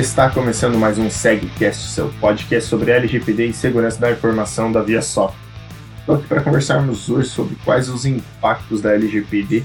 Está 0.00 0.30
começando 0.30 0.78
mais 0.78 0.96
um 0.96 1.10
SegCast, 1.10 1.90
seu 1.90 2.08
podcast 2.22 2.70
sobre 2.70 2.90
LGPD 2.90 3.48
e 3.48 3.52
segurança 3.52 4.00
da 4.00 4.10
informação 4.10 4.72
da 4.72 4.80
Via 4.80 5.02
Software. 5.02 5.38
Estou 5.98 6.14
aqui 6.14 6.26
para 6.26 6.40
conversarmos 6.40 7.10
hoje 7.10 7.28
sobre 7.28 7.54
quais 7.66 7.90
os 7.90 8.06
impactos 8.06 8.80
da 8.80 8.94
LGPD 8.94 9.62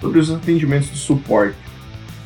sobre 0.00 0.18
os 0.18 0.30
atendimentos 0.30 0.90
de 0.90 0.96
suporte. 0.96 1.58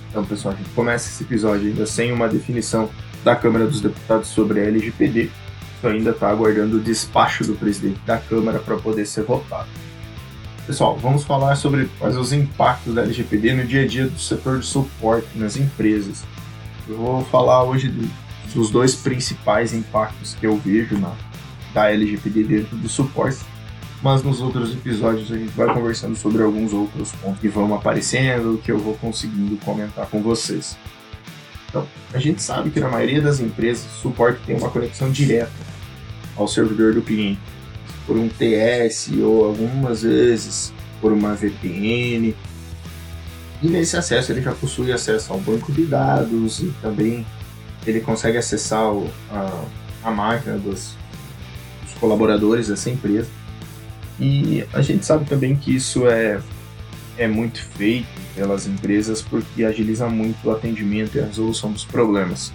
Então, 0.09 0.25
pessoal, 0.25 0.55
a 0.55 0.57
gente 0.57 0.71
começa 0.71 1.09
esse 1.09 1.25
episódio 1.25 1.67
ainda 1.67 1.85
sem 1.87 2.13
uma 2.13 2.29
definição 2.29 2.89
da 3.25 3.35
Câmara 3.35 3.67
dos 3.67 3.81
Deputados 3.81 4.29
sobre 4.29 4.61
a 4.61 4.67
LGPD. 4.67 5.23
Isso 5.23 5.89
ainda 5.89 6.11
está 6.11 6.31
aguardando 6.31 6.77
o 6.77 6.81
despacho 6.81 7.43
do 7.43 7.55
presidente 7.55 7.99
da 8.07 8.19
Câmara 8.19 8.61
para 8.61 8.77
poder 8.77 9.07
ser 9.07 9.25
votado. 9.25 9.69
Pessoal, 10.69 10.97
vamos 10.97 11.25
falar 11.25 11.57
sobre 11.57 11.91
quais 11.99 12.17
os 12.17 12.33
impactos 12.33 12.95
da 12.95 13.03
LGPD 13.03 13.55
no 13.55 13.67
dia 13.67 13.83
a 13.83 13.87
dia 13.89 14.07
do 14.07 14.21
setor 14.21 14.61
de 14.61 14.67
suporte 14.67 15.27
nas 15.35 15.57
empresas. 15.57 16.23
Eu 16.91 16.97
vou 16.97 17.25
falar 17.27 17.63
hoje 17.63 17.95
dos 18.53 18.69
dois 18.69 18.97
principais 18.97 19.73
impactos 19.73 20.35
que 20.35 20.45
eu 20.45 20.57
vejo 20.57 20.99
na, 20.99 21.15
da 21.73 21.89
LGPD 21.89 22.43
dentro 22.43 22.77
do 22.77 22.89
suporte, 22.89 23.39
mas 24.03 24.25
nos 24.25 24.41
outros 24.41 24.73
episódios 24.73 25.31
a 25.31 25.39
gente 25.39 25.53
vai 25.53 25.73
conversando 25.73 26.17
sobre 26.17 26.43
alguns 26.43 26.73
outros 26.73 27.13
pontos 27.13 27.39
que 27.39 27.47
vão 27.47 27.73
aparecendo, 27.73 28.61
que 28.65 28.73
eu 28.73 28.79
vou 28.79 28.97
conseguindo 28.97 29.57
comentar 29.59 30.05
com 30.09 30.21
vocês. 30.21 30.77
Então, 31.69 31.87
a 32.13 32.19
gente 32.19 32.43
sabe 32.43 32.71
que 32.71 32.81
na 32.81 32.89
maioria 32.89 33.23
das 33.23 33.39
empresas 33.39 33.87
o 33.87 34.01
suporte 34.01 34.41
tem 34.45 34.57
uma 34.57 34.69
conexão 34.69 35.13
direta 35.13 35.53
ao 36.37 36.49
servidor 36.49 36.93
do 36.93 37.03
cliente, 37.03 37.39
por 38.05 38.17
um 38.17 38.29
TS 38.29 39.13
ou 39.23 39.45
algumas 39.45 40.03
vezes 40.03 40.73
por 41.01 41.13
uma 41.13 41.37
VPN 41.37 42.35
e 43.63 43.69
nesse 43.69 43.97
acesso 43.97 44.33
ele 44.33 44.41
já 44.41 44.53
possui 44.53 44.93
acesso 44.93 45.33
ao 45.33 45.39
banco 45.39 45.71
de 45.71 45.85
dados 45.85 46.61
e 46.61 46.73
também 46.81 47.27
ele 47.87 48.01
consegue 48.01 48.39
acessar 48.39 48.91
o, 48.93 49.11
a, 49.31 49.65
a 50.05 50.11
máquina 50.11 50.57
dos, 50.57 50.95
dos 51.83 51.95
colaboradores 51.95 52.69
dessa 52.69 52.89
empresa. 52.89 53.29
E 54.19 54.65
a 54.73 54.81
gente 54.81 55.05
sabe 55.05 55.27
também 55.27 55.57
que 55.57 55.75
isso 55.75 56.07
é, 56.07 56.41
é 57.19 57.27
muito 57.27 57.63
feito 57.63 58.09
pelas 58.35 58.67
empresas 58.67 59.21
porque 59.21 59.65
agiliza 59.65 60.09
muito 60.09 60.49
o 60.49 60.51
atendimento 60.51 61.17
e 61.17 61.21
a 61.21 61.27
resolução 61.27 61.73
dos 61.73 61.85
problemas. 61.85 62.53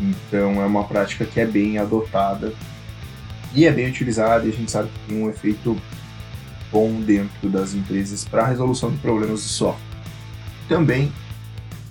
Então 0.00 0.60
é 0.60 0.66
uma 0.66 0.84
prática 0.84 1.24
que 1.24 1.40
é 1.40 1.46
bem 1.46 1.78
adotada 1.78 2.52
e 3.54 3.66
é 3.66 3.72
bem 3.72 3.88
utilizada 3.88 4.46
e 4.46 4.50
a 4.50 4.52
gente 4.52 4.70
sabe 4.70 4.88
que 4.88 5.12
tem 5.12 5.22
um 5.22 5.28
efeito 5.28 5.76
bom 6.70 7.00
dentro 7.00 7.48
das 7.48 7.74
empresas 7.74 8.24
para 8.24 8.42
a 8.42 8.46
resolução 8.46 8.90
de 8.90 8.98
problemas 8.98 9.42
de 9.42 9.48
software 9.48 9.88
também, 10.68 11.12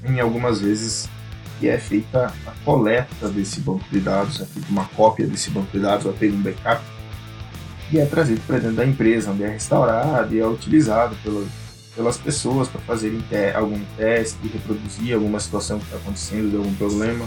em 0.06 0.20
algumas 0.20 0.61
vezes, 0.61 1.09
que 1.59 1.67
é 1.67 1.78
feita 1.78 2.33
a 2.45 2.52
coleta 2.64 3.28
desse 3.30 3.59
banco 3.59 3.84
de 3.92 4.00
dados, 4.00 4.39
é 4.39 4.45
feita 4.45 4.69
uma 4.69 4.86
cópia 4.86 5.25
desse 5.25 5.50
banco 5.50 5.69
de 5.72 5.80
dados, 5.80 6.06
ou 6.06 6.11
apenas 6.11 6.36
um 6.36 6.42
backup, 6.42 6.81
e 7.92 8.00
é 8.00 8.06
trazido 8.06 8.42
para 8.45 8.59
dentro 8.59 8.75
da 8.75 8.86
empresa, 8.86 9.31
onde 9.31 9.44
é 9.44 9.50
restaurado 9.50 10.34
e 10.36 10.39
é 10.39 10.45
utilizado 10.45 11.16
pela, 11.23 11.45
pelas 11.95 12.17
pessoas 12.17 12.67
para 12.67 12.81
fazerem 12.81 13.19
te 13.22 13.52
algum 13.56 13.80
teste, 13.97 14.38
reproduzir 14.47 15.16
alguma 15.16 15.39
situação 15.39 15.80
que 15.80 15.86
está 15.86 15.97
acontecendo, 15.97 16.52
de 16.52 16.58
algum 16.58 16.73
problema, 16.75 17.25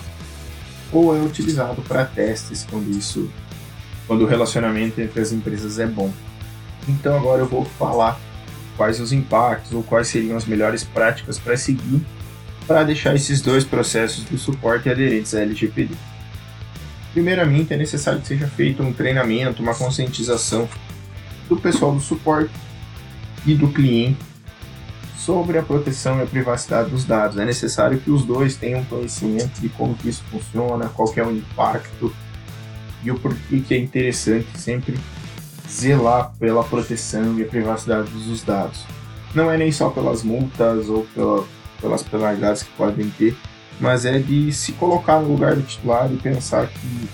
ou 0.92 1.16
é 1.16 1.20
utilizado 1.20 1.82
para 1.82 2.04
testes 2.04 2.66
quando 2.68 2.90
isso, 2.90 3.30
quando 4.06 4.22
o 4.22 4.26
relacionamento 4.26 5.00
entre 5.00 5.20
as 5.20 5.32
empresas 5.32 5.78
é 5.78 5.86
bom. 5.86 6.12
Então 6.88 7.16
agora 7.16 7.42
eu 7.42 7.46
vou 7.46 7.64
falar 7.64 8.20
quais 8.80 8.98
os 8.98 9.12
impactos 9.12 9.74
ou 9.74 9.82
quais 9.82 10.08
seriam 10.08 10.38
as 10.38 10.46
melhores 10.46 10.82
práticas 10.82 11.38
para 11.38 11.54
seguir 11.54 12.00
para 12.66 12.82
deixar 12.82 13.14
esses 13.14 13.42
dois 13.42 13.62
processos 13.62 14.24
de 14.24 14.38
suporte 14.38 14.88
aderentes 14.88 15.34
à 15.34 15.40
LGPD. 15.40 15.94
Primeiramente, 17.12 17.74
é 17.74 17.76
necessário 17.76 18.22
que 18.22 18.28
seja 18.28 18.48
feito 18.48 18.82
um 18.82 18.90
treinamento, 18.90 19.62
uma 19.62 19.74
conscientização 19.74 20.66
do 21.46 21.58
pessoal 21.58 21.92
do 21.92 22.00
suporte 22.00 22.54
e 23.44 23.54
do 23.54 23.68
cliente 23.68 24.24
sobre 25.14 25.58
a 25.58 25.62
proteção 25.62 26.18
e 26.18 26.22
a 26.22 26.26
privacidade 26.26 26.88
dos 26.88 27.04
dados. 27.04 27.36
É 27.36 27.44
necessário 27.44 27.98
que 27.98 28.10
os 28.10 28.24
dois 28.24 28.56
tenham 28.56 28.82
conhecimento 28.84 29.60
de 29.60 29.68
como 29.68 29.94
isso 30.02 30.24
funciona, 30.30 30.88
qual 30.88 31.12
é 31.16 31.22
o 31.22 31.30
impacto 31.30 32.14
e 33.04 33.10
o 33.10 33.18
porquê 33.18 33.60
que 33.60 33.74
é 33.74 33.76
interessante 33.76 34.46
sempre 34.58 34.98
zelar 35.70 36.32
pela 36.38 36.64
proteção 36.64 37.38
e 37.38 37.42
a 37.42 37.46
privacidade 37.46 38.10
dos 38.10 38.42
dados. 38.42 38.84
Não 39.34 39.50
é 39.50 39.56
nem 39.56 39.70
só 39.70 39.88
pelas 39.88 40.24
multas 40.24 40.88
ou 40.88 41.06
pela, 41.14 41.44
pelas 41.80 42.02
penalidades 42.02 42.64
que 42.64 42.70
podem 42.72 43.08
ter, 43.10 43.36
mas 43.78 44.04
é 44.04 44.18
de 44.18 44.52
se 44.52 44.72
colocar 44.72 45.20
no 45.20 45.28
lugar 45.28 45.54
do 45.54 45.62
titular 45.62 46.12
e 46.12 46.16
pensar 46.16 46.66
que 46.66 47.08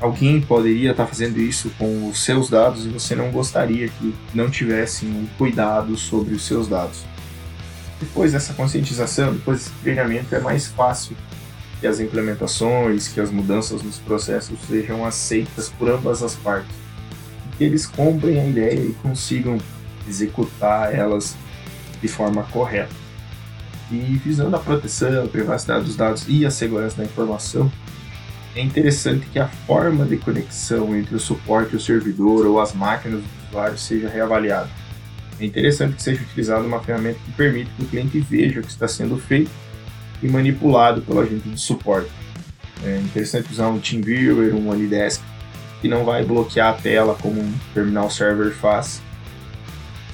alguém 0.00 0.40
poderia 0.40 0.92
estar 0.92 1.06
fazendo 1.06 1.38
isso 1.38 1.70
com 1.78 2.08
os 2.08 2.24
seus 2.24 2.48
dados 2.48 2.86
e 2.86 2.88
você 2.88 3.14
não 3.14 3.30
gostaria 3.30 3.88
que 3.88 4.14
não 4.34 4.50
tivessem 4.50 5.08
um 5.10 5.26
cuidado 5.36 5.96
sobre 5.96 6.34
os 6.34 6.46
seus 6.46 6.66
dados. 6.66 7.04
Depois 8.00 8.32
dessa 8.32 8.54
conscientização, 8.54 9.34
depois 9.34 9.58
desse 9.58 9.70
treinamento, 9.82 10.34
é 10.34 10.40
mais 10.40 10.66
fácil 10.66 11.16
que 11.80 11.86
as 11.86 12.00
implementações, 12.00 13.08
que 13.08 13.20
as 13.20 13.30
mudanças 13.30 13.82
nos 13.82 13.98
processos 13.98 14.58
sejam 14.66 15.04
aceitas 15.04 15.68
por 15.68 15.90
ambas 15.90 16.22
as 16.22 16.34
partes 16.34 16.83
que 17.56 17.64
eles 17.64 17.86
comprem 17.86 18.40
a 18.40 18.46
ideia 18.46 18.80
e 18.80 18.94
consigam 19.02 19.58
executar 20.08 20.94
elas 20.94 21.36
de 22.00 22.08
forma 22.08 22.42
correta. 22.44 22.94
E 23.90 24.20
visando 24.24 24.56
a 24.56 24.58
proteção, 24.58 25.24
a 25.24 25.28
privacidade 25.28 25.84
dos 25.84 25.96
dados 25.96 26.24
e 26.28 26.44
a 26.44 26.50
segurança 26.50 26.96
da 26.96 27.04
informação, 27.04 27.70
é 28.56 28.60
interessante 28.60 29.26
que 29.32 29.38
a 29.38 29.48
forma 29.48 30.04
de 30.04 30.16
conexão 30.16 30.96
entre 30.96 31.14
o 31.14 31.20
suporte 31.20 31.74
e 31.74 31.76
o 31.76 31.80
servidor 31.80 32.46
ou 32.46 32.60
as 32.60 32.72
máquinas 32.72 33.20
do 33.20 33.28
usuário 33.48 33.76
seja 33.76 34.08
reavaliada. 34.08 34.70
É 35.40 35.44
interessante 35.44 35.96
que 35.96 36.02
seja 36.02 36.22
utilizada 36.22 36.64
uma 36.64 36.80
ferramenta 36.80 37.18
que 37.24 37.32
permite 37.32 37.70
que 37.76 37.82
o 37.82 37.86
cliente 37.86 38.20
veja 38.20 38.60
o 38.60 38.62
que 38.62 38.70
está 38.70 38.86
sendo 38.86 39.18
feito 39.18 39.50
e 40.22 40.28
manipulado 40.28 41.02
pelo 41.02 41.20
agente 41.20 41.48
de 41.48 41.60
suporte. 41.60 42.10
É 42.84 42.98
interessante 42.98 43.50
usar 43.50 43.68
um 43.68 43.80
TeamViewer, 43.80 44.54
um 44.54 44.68
OneDesk 44.68 45.20
que 45.84 45.88
não 45.88 46.02
vai 46.02 46.24
bloquear 46.24 46.70
a 46.70 46.72
tela 46.72 47.14
como 47.20 47.42
um 47.42 47.52
terminal 47.74 48.08
server 48.08 48.54
faz. 48.54 49.02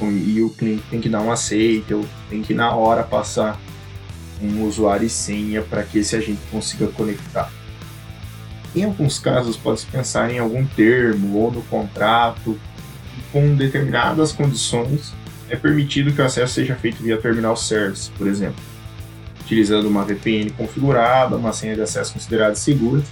E 0.00 0.42
o 0.42 0.50
cliente 0.50 0.82
tem 0.90 1.00
que 1.00 1.08
dar 1.08 1.20
um 1.20 1.30
aceite, 1.30 1.94
ou 1.94 2.04
tem 2.28 2.42
que 2.42 2.52
na 2.52 2.74
hora 2.74 3.04
passar 3.04 3.56
um 4.42 4.64
usuário 4.64 5.06
e 5.06 5.08
senha 5.08 5.62
para 5.62 5.84
que 5.84 6.00
esse 6.00 6.16
agente 6.16 6.40
consiga 6.50 6.88
conectar. 6.88 7.52
Em 8.74 8.82
alguns 8.82 9.20
casos, 9.20 9.56
pode-se 9.56 9.86
pensar 9.86 10.28
em 10.32 10.40
algum 10.40 10.66
termo 10.66 11.38
ou 11.38 11.52
no 11.52 11.62
contrato, 11.62 12.58
com 13.30 13.54
determinadas 13.54 14.32
condições, 14.32 15.12
é 15.48 15.54
permitido 15.54 16.12
que 16.12 16.20
o 16.20 16.24
acesso 16.24 16.54
seja 16.54 16.74
feito 16.74 17.00
via 17.00 17.16
terminal 17.16 17.56
service, 17.56 18.10
por 18.18 18.26
exemplo, 18.26 18.60
utilizando 19.40 19.86
uma 19.86 20.04
VPN 20.04 20.50
configurada, 20.50 21.36
uma 21.36 21.52
senha 21.52 21.76
de 21.76 21.82
acesso 21.82 22.12
considerada 22.12 22.56
segura 22.56 23.04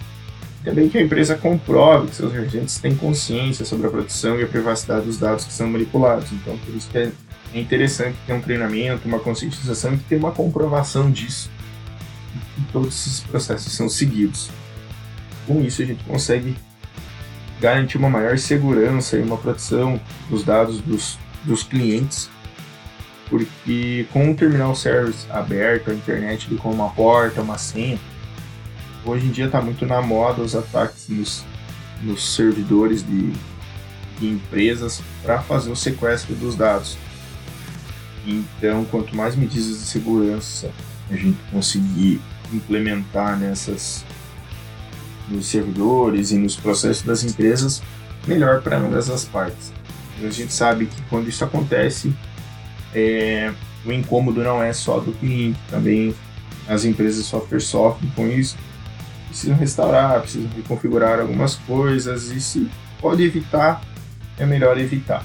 também 0.64 0.88
que 0.88 0.98
a 0.98 1.02
empresa 1.02 1.36
comprove 1.36 2.08
que 2.08 2.16
seus 2.16 2.34
agentes 2.34 2.78
têm 2.78 2.94
consciência 2.94 3.64
sobre 3.64 3.86
a 3.86 3.90
proteção 3.90 4.38
e 4.38 4.42
a 4.42 4.46
privacidade 4.46 5.06
dos 5.06 5.18
dados 5.18 5.44
que 5.44 5.52
são 5.52 5.68
manipulados. 5.68 6.32
Então, 6.32 6.56
por 6.58 6.74
isso 6.74 6.90
que 6.90 6.98
é 6.98 7.12
interessante 7.54 8.16
ter 8.26 8.32
um 8.32 8.40
treinamento, 8.40 9.06
uma 9.06 9.20
conscientização 9.20 9.94
e 9.94 9.98
ter 9.98 10.16
uma 10.16 10.32
comprovação 10.32 11.10
disso. 11.10 11.50
E 12.58 12.72
todos 12.72 12.88
esses 12.88 13.20
processos 13.20 13.72
são 13.72 13.88
seguidos. 13.88 14.50
Com 15.46 15.62
isso, 15.62 15.80
a 15.80 15.84
gente 15.84 16.04
consegue 16.04 16.56
garantir 17.60 17.96
uma 17.96 18.10
maior 18.10 18.36
segurança 18.38 19.16
e 19.16 19.22
uma 19.22 19.36
proteção 19.36 20.00
dos 20.28 20.44
dados 20.44 20.80
dos, 20.80 21.18
dos 21.44 21.62
clientes, 21.62 22.28
porque 23.28 24.06
com 24.12 24.30
o 24.30 24.34
terminal 24.34 24.74
service 24.74 25.26
aberto, 25.30 25.90
a 25.90 25.94
internet 25.94 26.54
com 26.56 26.70
uma 26.70 26.90
porta, 26.90 27.42
uma 27.42 27.58
senha, 27.58 27.98
hoje 29.08 29.26
em 29.26 29.30
dia 29.30 29.46
está 29.46 29.60
muito 29.60 29.86
na 29.86 30.02
moda 30.02 30.42
os 30.42 30.54
ataques 30.54 31.08
nos, 31.08 31.44
nos 32.02 32.34
servidores 32.34 33.02
de, 33.02 33.32
de 34.20 34.28
empresas 34.28 35.02
para 35.22 35.40
fazer 35.40 35.70
o 35.70 35.76
sequestro 35.76 36.34
dos 36.34 36.54
dados. 36.54 36.98
Então, 38.26 38.84
quanto 38.84 39.16
mais 39.16 39.34
medidas 39.34 39.80
de 39.80 39.86
segurança 39.86 40.70
a 41.10 41.16
gente 41.16 41.38
conseguir 41.50 42.20
implementar 42.52 43.38
nessas 43.38 44.04
nos 45.28 45.46
servidores 45.46 46.30
e 46.30 46.38
nos 46.38 46.56
processos 46.56 47.02
das 47.02 47.22
empresas, 47.22 47.82
melhor 48.26 48.62
para 48.62 48.78
ambas 48.78 49.10
as 49.10 49.26
partes. 49.26 49.72
A 50.22 50.30
gente 50.30 50.52
sabe 50.52 50.86
que 50.86 51.02
quando 51.02 51.28
isso 51.28 51.44
acontece, 51.44 52.14
é, 52.94 53.52
o 53.84 53.92
incômodo 53.92 54.42
não 54.42 54.62
é 54.62 54.72
só 54.72 54.98
do 54.98 55.12
cliente, 55.12 55.58
também 55.70 56.14
as 56.66 56.86
empresas 56.86 57.22
de 57.22 57.28
software 57.28 57.60
sofrem 57.60 58.10
com 58.16 58.26
isso 58.26 58.56
precisam 59.28 59.56
restaurar, 59.56 60.20
precisam 60.20 60.50
reconfigurar 60.56 61.20
algumas 61.20 61.54
coisas 61.54 62.30
e 62.30 62.40
se 62.40 62.68
pode 63.00 63.22
evitar, 63.22 63.82
é 64.38 64.44
melhor 64.44 64.78
evitar. 64.78 65.24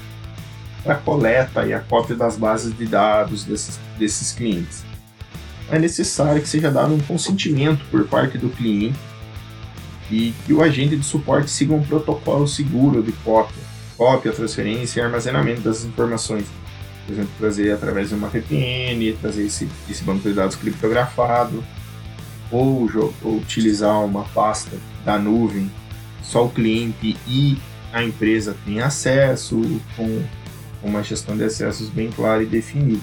Para 0.82 0.96
coleta 0.96 1.66
e 1.66 1.72
a 1.72 1.80
cópia 1.80 2.14
das 2.14 2.36
bases 2.36 2.76
de 2.76 2.86
dados 2.86 3.44
desses, 3.44 3.80
desses 3.98 4.32
clientes. 4.32 4.84
é 5.70 5.78
necessário 5.78 6.42
que 6.42 6.48
seja 6.48 6.70
dado 6.70 6.94
um 6.94 7.00
consentimento 7.00 7.82
por 7.90 8.06
parte 8.06 8.36
do 8.36 8.50
cliente 8.50 8.98
e 10.10 10.34
que 10.44 10.52
o 10.52 10.62
agente 10.62 10.94
de 10.96 11.04
suporte 11.04 11.50
siga 11.50 11.72
um 11.72 11.82
protocolo 11.82 12.46
seguro 12.46 13.02
de 13.02 13.12
cópia, 13.12 13.62
cópia, 13.96 14.32
transferência 14.32 15.00
e 15.00 15.02
armazenamento 15.02 15.62
das 15.62 15.84
informações. 15.84 16.44
Por 17.06 17.12
exemplo, 17.12 17.30
trazer 17.38 17.72
através 17.72 18.10
de 18.10 18.14
uma 18.14 18.28
VPN, 18.28 19.12
trazer 19.20 19.44
esse, 19.46 19.68
esse 19.88 20.04
banco 20.04 20.28
de 20.28 20.34
dados 20.34 20.56
criptografado, 20.56 21.64
ou, 22.54 23.12
utilizar 23.24 24.04
uma 24.04 24.24
pasta 24.24 24.76
da 25.04 25.18
nuvem, 25.18 25.70
só 26.22 26.46
o 26.46 26.50
cliente 26.50 27.16
e 27.26 27.58
a 27.92 28.02
empresa 28.02 28.56
têm 28.64 28.80
acesso, 28.80 29.60
com 29.96 30.22
uma 30.82 31.02
gestão 31.02 31.36
de 31.36 31.44
acessos 31.44 31.88
bem 31.88 32.10
clara 32.10 32.42
e 32.42 32.46
definida. 32.46 33.02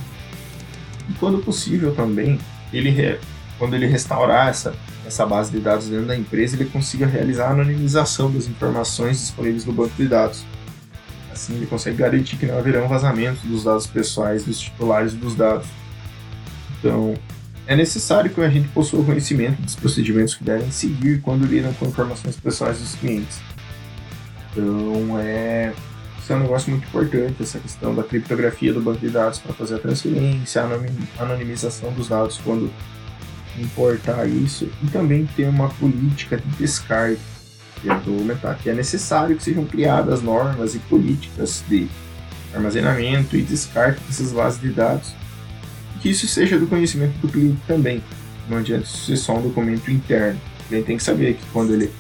E 1.10 1.14
quando 1.14 1.44
possível 1.44 1.94
também, 1.94 2.40
ele 2.72 3.20
quando 3.58 3.76
ele 3.76 3.86
restaurar 3.86 4.48
essa, 4.50 4.74
essa 5.06 5.24
base 5.24 5.52
de 5.52 5.60
dados 5.60 5.88
dentro 5.88 6.08
da 6.08 6.18
empresa, 6.18 6.56
ele 6.56 6.66
consiga 6.66 7.06
realizar 7.06 7.50
a 7.50 7.52
anonimização 7.52 8.32
das 8.32 8.48
informações 8.48 9.20
disponíveis 9.20 9.66
no 9.66 9.72
banco 9.72 9.94
de 9.96 10.08
dados. 10.08 10.44
Assim, 11.32 11.56
ele 11.56 11.68
consegue 11.68 11.98
garantir 11.98 12.38
que 12.38 12.48
não 12.48 12.58
haverão 12.58 12.88
vazamentos 12.88 13.44
dos 13.44 13.64
dados 13.64 13.86
pessoais 13.86 14.44
dos 14.44 14.60
titulares 14.60 15.14
dos 15.14 15.36
dados. 15.36 15.68
Então, 16.80 17.14
é 17.68 17.76
necessário 17.76 18.30
que 18.30 18.42
a 18.42 18.50
gente 18.50 18.68
possua 18.70 19.04
conhecimento 19.04 19.62
dos 19.62 19.76
procedimentos 19.76 20.36
que 20.36 20.44
devem 20.44 20.72
seguir 20.72 21.22
quando 21.22 21.46
lidam 21.46 21.74
com 21.74 21.86
informações 21.86 22.36
pessoais 22.36 22.80
dos 22.80 22.96
clientes. 22.96 23.40
Então, 24.52 25.20
é, 25.20 25.74
isso 26.20 26.34
é 26.34 26.36
um 26.36 26.40
negócio 26.40 26.72
muito 26.72 26.88
importante, 26.88 27.42
essa 27.42 27.60
questão 27.60 27.96
da 27.96 28.04
criptografia 28.04 28.74
do 28.74 28.82
banco 28.82 29.00
de 29.00 29.10
dados 29.10 29.40
para 29.40 29.54
fazer 29.54 29.76
a 29.76 29.80
transferência, 29.80 30.62
a 30.62 31.24
anonimização 31.24 31.92
dos 31.94 32.10
dados 32.10 32.40
quando 32.44 32.72
importar 33.58 34.26
isso, 34.28 34.70
e 34.84 34.88
também 34.88 35.28
ter 35.36 35.48
uma 35.48 35.70
política 35.70 36.38
de 36.38 36.48
descarte 36.58 37.22
dentro 37.84 38.12
do 38.12 38.58
que 38.62 38.70
é 38.70 38.74
necessário 38.74 39.36
que 39.36 39.44
sejam 39.44 39.66
criadas 39.66 40.22
normas 40.22 40.76
e 40.76 40.80
políticas 40.80 41.64
de 41.68 41.88
armazenamento 42.54 43.36
e 43.36 43.42
descarte 43.42 44.00
dessas 44.02 44.32
bases 44.32 44.62
de 44.62 44.70
dados, 44.70 45.14
que 46.02 46.10
isso 46.10 46.28
seja 46.28 46.58
do 46.58 46.68
conhecimento 46.68 47.18
do 47.20 47.28
cliente 47.28 47.60
também, 47.68 48.04
não 48.50 48.58
adianta 48.58 48.86
ser 48.86 49.18
só 49.18 49.38
um 49.38 49.42
documento 49.42 49.90
interno. 49.92 50.40
Cliente 50.68 50.88
tem 50.88 50.98
que 50.98 51.04
saber 51.04 51.36
que 51.36 51.46
quando 51.54 51.74
ele 51.74 51.92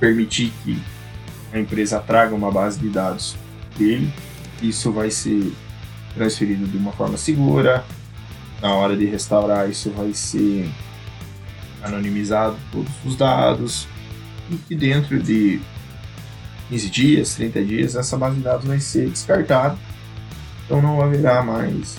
permitir 0.00 0.52
que 0.64 0.80
a 1.52 1.58
empresa 1.58 2.00
traga 2.00 2.34
uma 2.34 2.50
base 2.50 2.78
de 2.78 2.88
dados 2.88 3.36
dele, 3.78 4.12
isso 4.60 4.90
vai 4.90 5.10
ser 5.10 5.52
transferido 6.14 6.66
de 6.66 6.76
uma 6.76 6.92
forma 6.92 7.16
segura. 7.16 7.84
Na 8.60 8.74
hora 8.74 8.96
de 8.96 9.04
restaurar, 9.06 9.70
isso 9.70 9.90
vai 9.90 10.12
ser 10.12 10.68
anonimizado 11.82 12.56
todos 12.72 12.92
os 13.04 13.16
dados. 13.16 13.86
E 14.50 14.56
que 14.56 14.74
dentro 14.74 15.22
de 15.22 15.60
15 16.70 16.90
dias, 16.90 17.34
30 17.36 17.64
dias, 17.64 17.94
essa 17.94 18.16
base 18.16 18.36
de 18.36 18.42
dados 18.42 18.66
vai 18.66 18.80
ser 18.80 19.08
descartada. 19.08 19.78
Então 20.64 20.82
não 20.82 21.00
haverá 21.00 21.42
mais 21.42 21.98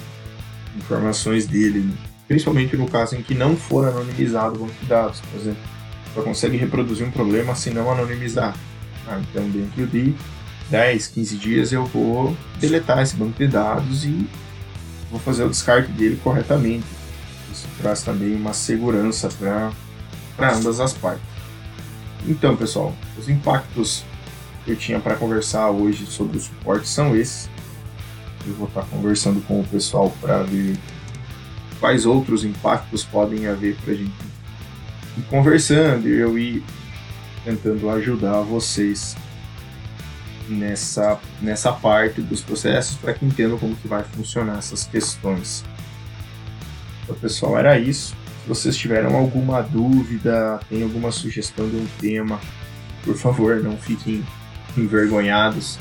informações 0.77 1.45
dele, 1.45 1.91
principalmente 2.27 2.75
no 2.77 2.87
caso 2.87 3.15
em 3.15 3.23
que 3.23 3.33
não 3.33 3.55
for 3.55 3.87
anonimizado 3.87 4.55
o 4.55 4.59
banco 4.65 4.73
de 4.79 4.85
dados, 4.85 5.21
por 5.21 5.39
exemplo. 5.39 5.61
Só 6.13 6.21
consegue 6.21 6.57
reproduzir 6.57 7.05
um 7.05 7.11
problema 7.11 7.55
se 7.55 7.69
não 7.69 7.91
anonimizar. 7.91 8.55
Ah, 9.07 9.19
então, 9.19 9.47
dentro 9.49 9.87
de 9.87 10.15
10, 10.69 11.07
15 11.07 11.37
dias 11.37 11.71
eu 11.71 11.85
vou 11.85 12.35
deletar 12.59 13.01
esse 13.01 13.15
banco 13.15 13.37
de 13.37 13.47
dados 13.47 14.05
e 14.05 14.27
vou 15.09 15.19
fazer 15.19 15.43
o 15.43 15.49
descarte 15.49 15.91
dele 15.91 16.19
corretamente. 16.23 16.85
Isso 17.51 17.67
traz 17.81 18.03
também 18.03 18.35
uma 18.35 18.53
segurança 18.53 19.29
para 19.29 19.71
ambas 20.55 20.79
as 20.79 20.93
partes. 20.93 21.23
Então, 22.27 22.55
pessoal, 22.55 22.93
os 23.17 23.29
impactos 23.29 24.03
que 24.65 24.71
eu 24.71 24.75
tinha 24.75 24.99
para 24.99 25.15
conversar 25.15 25.69
hoje 25.69 26.05
sobre 26.05 26.37
o 26.37 26.41
suporte 26.41 26.87
são 26.87 27.15
esses. 27.15 27.49
Eu 28.49 28.55
vou 28.55 28.67
estar 28.67 28.81
conversando 28.85 29.41
com 29.41 29.59
o 29.59 29.63
pessoal 29.63 30.11
para 30.19 30.41
ver 30.41 30.75
quais 31.79 32.05
outros 32.05 32.43
impactos 32.43 33.03
podem 33.03 33.47
haver 33.47 33.75
para 33.75 33.93
a 33.93 33.95
gente 33.95 34.11
ir 35.17 35.21
conversando 35.29 36.09
e 36.09 36.19
eu 36.19 36.37
ir 36.37 36.63
tentando 37.45 37.87
ajudar 37.91 38.41
vocês 38.41 39.15
nessa, 40.47 41.19
nessa 41.39 41.71
parte 41.71 42.21
dos 42.21 42.41
processos 42.41 42.97
para 42.97 43.13
que 43.13 43.23
entendam 43.23 43.57
como 43.57 43.75
que 43.75 43.87
vai 43.87 44.03
funcionar 44.03 44.57
essas 44.57 44.85
questões. 44.85 45.63
Então, 47.03 47.15
pessoal, 47.17 47.57
era 47.57 47.77
isso. 47.79 48.15
Se 48.43 48.49
vocês 48.49 48.75
tiveram 48.75 49.15
alguma 49.15 49.61
dúvida, 49.61 50.59
tem 50.69 50.81
alguma 50.81 51.11
sugestão 51.11 51.69
de 51.69 51.75
um 51.75 51.87
tema, 51.99 52.39
por 53.03 53.15
favor, 53.15 53.57
não 53.61 53.77
fiquem 53.77 54.25
envergonhados. 54.75 55.77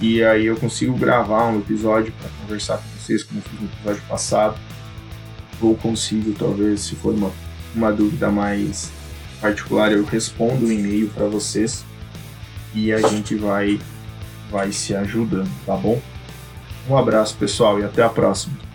e 0.00 0.24
aí 0.24 0.46
eu 0.46 0.56
consigo 0.56 0.98
gravar 0.98 1.44
um 1.44 1.60
episódio 1.60 2.12
para 2.20 2.28
conversar 2.40 2.78
com 2.78 2.88
vocês, 2.98 3.22
como 3.22 3.40
fiz 3.42 3.60
no 3.60 3.68
episódio 3.68 4.02
passado 4.08 4.58
ou 5.60 5.76
consigo, 5.76 6.34
talvez, 6.36 6.80
se 6.80 6.96
for 6.96 7.14
uma, 7.14 7.30
uma 7.76 7.92
dúvida 7.92 8.28
mais 8.28 8.90
particular, 9.40 9.92
eu 9.92 10.04
respondo 10.04 10.66
um 10.66 10.72
e-mail 10.72 11.08
para 11.10 11.26
vocês 11.26 11.84
e 12.74 12.92
a 12.92 13.00
gente 13.06 13.36
vai, 13.36 13.78
vai 14.50 14.72
se 14.72 14.96
ajudando, 14.96 15.48
tá 15.64 15.76
bom? 15.76 16.02
Um 16.90 16.96
abraço, 16.96 17.36
pessoal, 17.36 17.78
e 17.78 17.84
até 17.84 18.02
a 18.02 18.08
próxima. 18.08 18.65